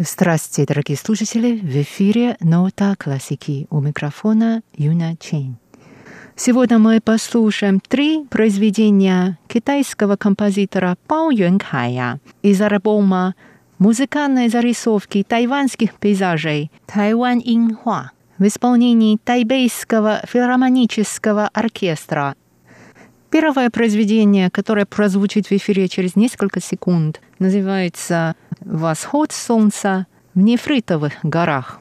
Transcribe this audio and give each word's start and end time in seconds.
Здравствуйте, 0.00 0.64
дорогие 0.72 0.96
слушатели! 0.96 1.58
В 1.58 1.82
эфире 1.82 2.36
«Нота 2.38 2.94
классики» 2.96 3.66
у 3.68 3.80
микрофона 3.80 4.62
Юна 4.76 5.16
Чейн. 5.16 5.56
Сегодня 6.36 6.78
мы 6.78 7.00
послушаем 7.00 7.80
три 7.80 8.24
произведения 8.26 9.40
китайского 9.48 10.14
композитора 10.14 10.96
Пао 11.08 11.32
Юнкая 11.32 12.20
из 12.42 12.62
альбома 12.62 13.34
«Музыкальные 13.80 14.50
зарисовки 14.50 15.24
тайванских 15.24 15.94
пейзажей» 15.94 16.70
«Тайвань 16.86 17.42
Инхуа» 17.44 18.12
в 18.38 18.46
исполнении 18.46 19.18
Тайбейского 19.24 20.22
филармонического 20.28 21.48
оркестра. 21.52 22.36
Первое 23.30 23.68
произведение, 23.68 24.50
которое 24.50 24.86
прозвучит 24.86 25.48
в 25.48 25.52
эфире 25.52 25.88
через 25.88 26.16
несколько 26.16 26.60
секунд, 26.60 27.20
называется 27.38 28.34
«Восход 28.60 29.32
солнца 29.32 30.06
в 30.34 30.40
нефритовых 30.40 31.12
горах». 31.22 31.80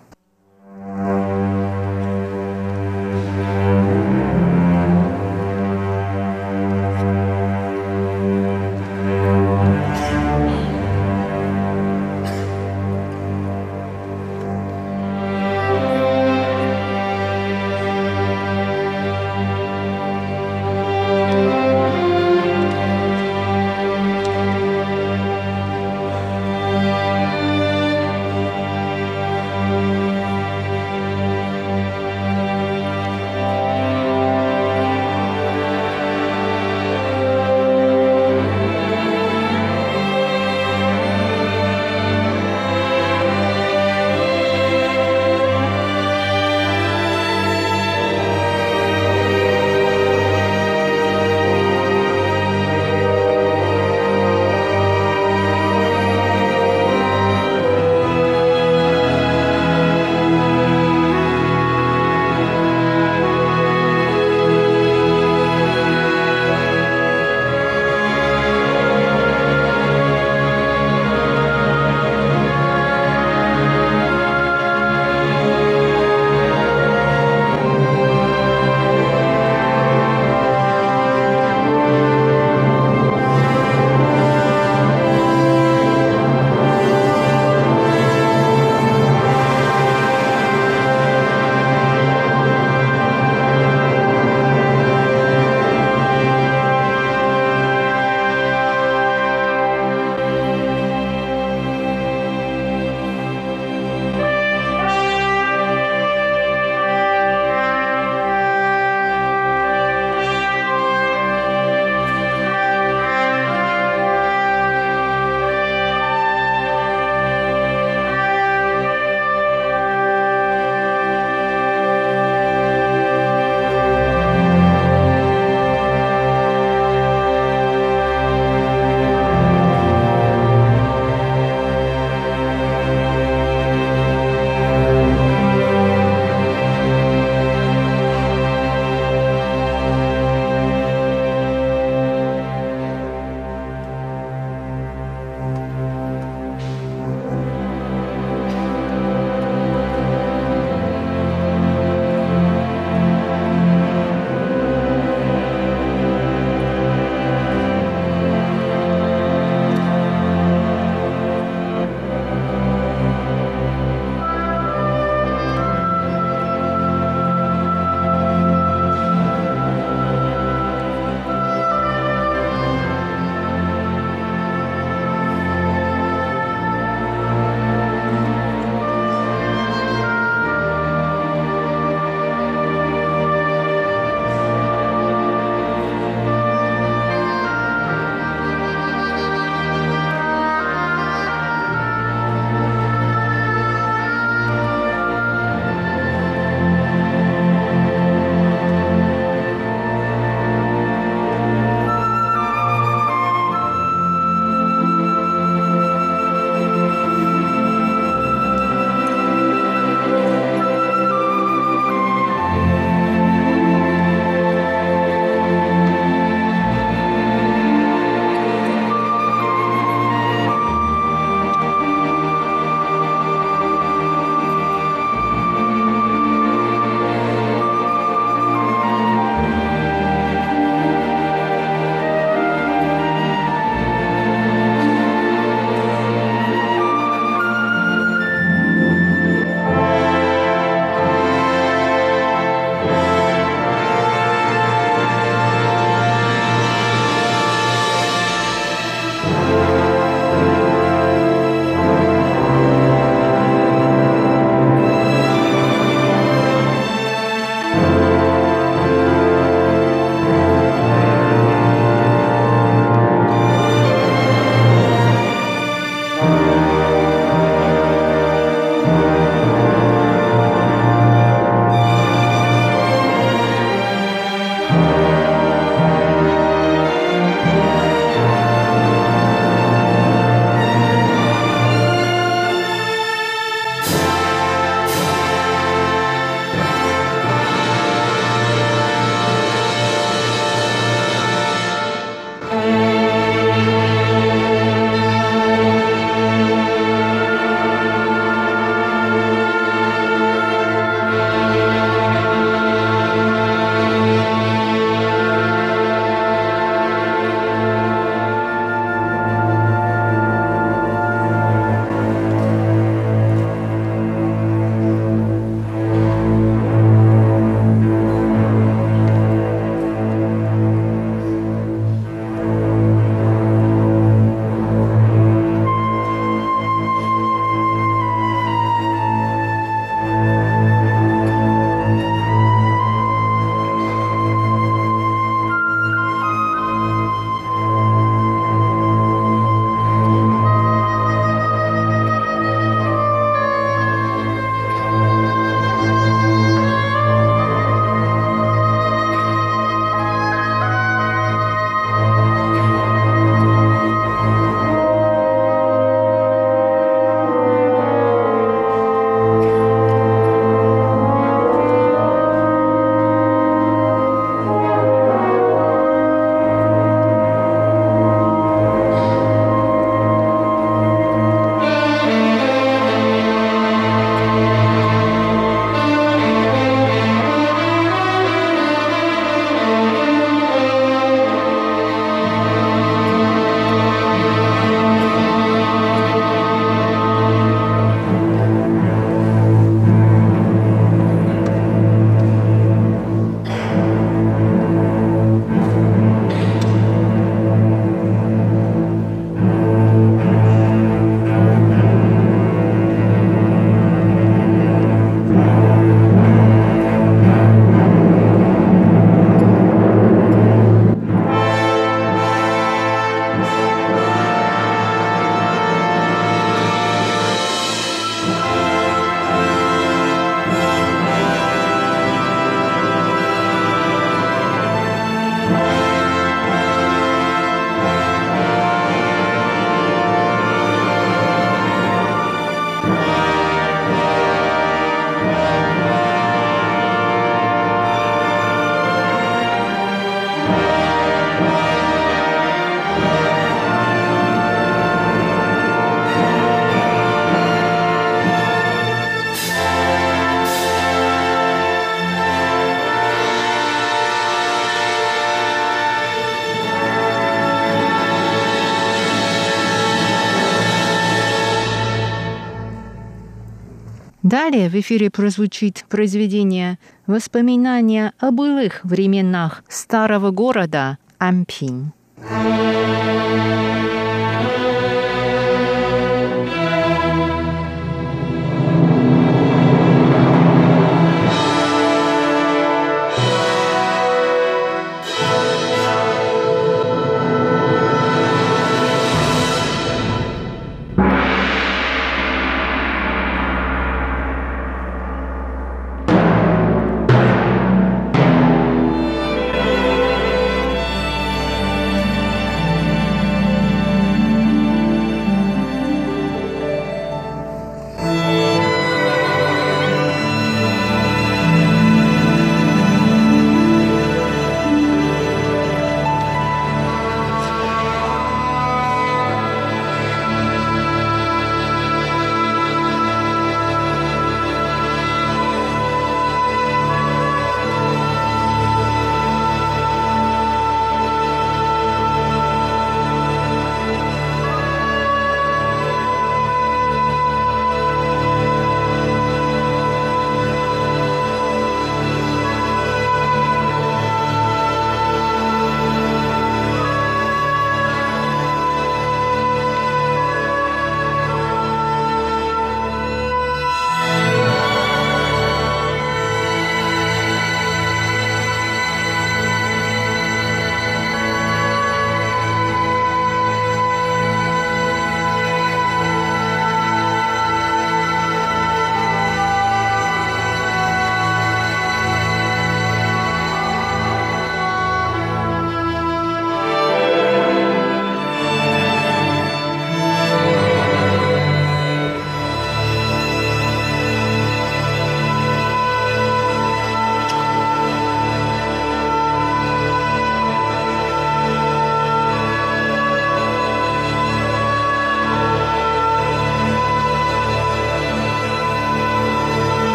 Далее 464.27 464.67
в 464.67 464.75
эфире 464.75 465.09
прозвучит 465.09 465.85
произведение 465.87 466.79
«Воспоминания 467.05 468.11
о 468.19 468.31
былых 468.31 468.81
временах 468.83 469.63
старого 469.69 470.31
города 470.31 470.97
Ампинь». 471.17 471.93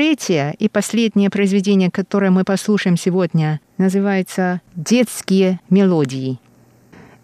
Третье 0.00 0.54
и 0.58 0.70
последнее 0.70 1.28
произведение, 1.28 1.90
которое 1.90 2.30
мы 2.30 2.42
послушаем 2.42 2.96
сегодня, 2.96 3.60
называется 3.76 4.62
«Детские 4.74 5.60
мелодии». 5.68 6.38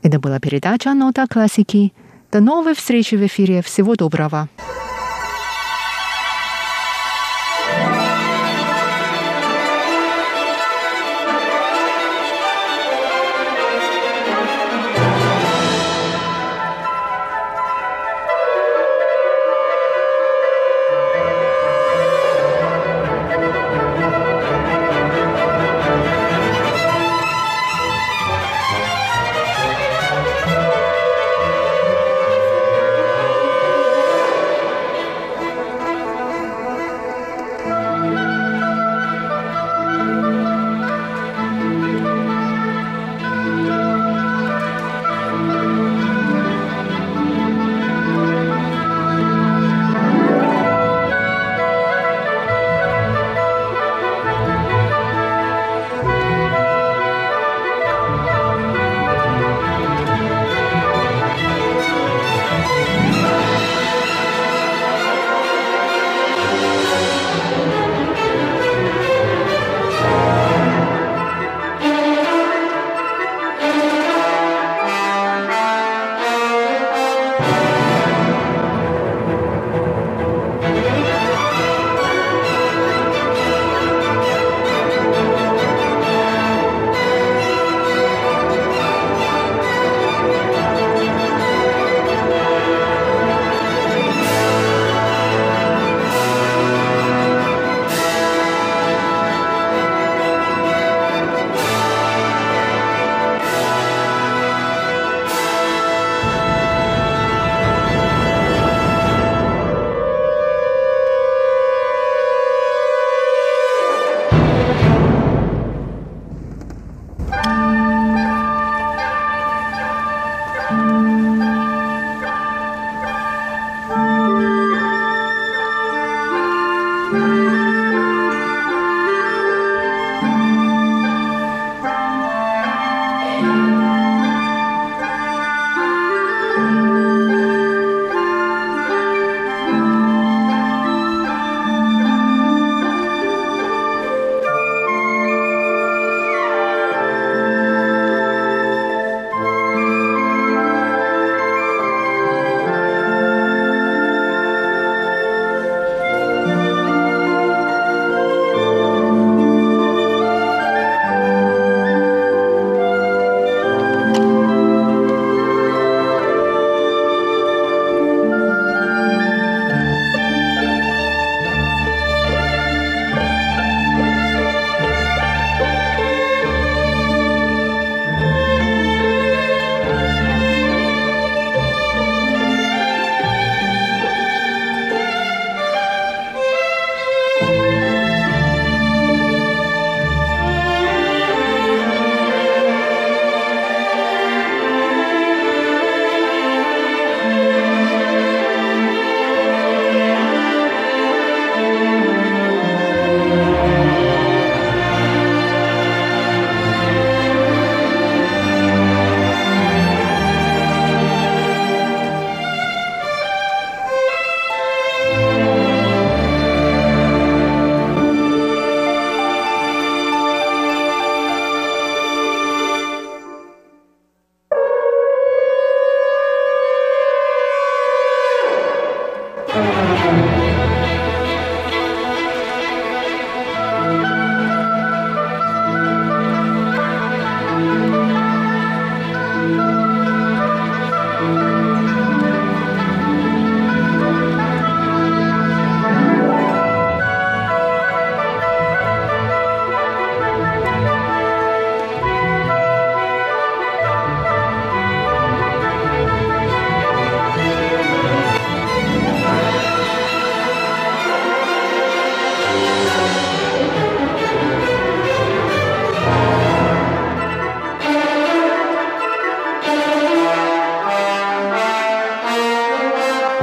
Это 0.03 0.21
была 0.21 0.39
передача 0.41 0.93
«Нота 0.93 1.27
классики». 1.27 1.95
До 2.31 2.41
новой 2.41 2.75
встречи 2.75 3.15
в 3.15 3.25
эфире. 3.25 3.63
Всего 3.63 3.95
доброго. 3.95 4.51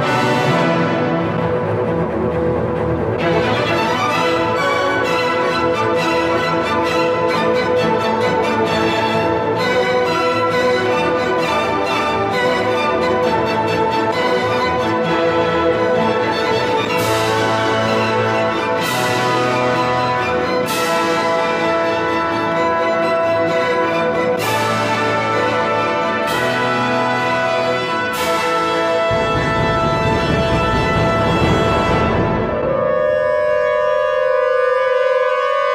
Bye. 0.04 0.33